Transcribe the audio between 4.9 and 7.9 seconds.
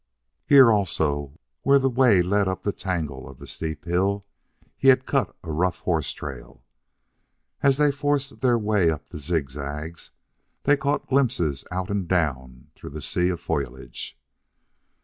cut a rough horse trail. As